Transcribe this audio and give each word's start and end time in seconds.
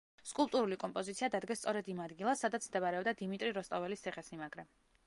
სკულპტურული 0.27 0.77
კომპოზიცია 0.83 1.29
დადგეს 1.35 1.61
სწორედ 1.65 1.91
იმ 1.95 2.01
ადგილას 2.07 2.43
სადაც 2.47 2.67
მდებარეობდა 2.73 3.15
დიმიტრი 3.21 3.55
როსტოველის 3.61 4.07
ციხესიმაგრე. 4.09 4.73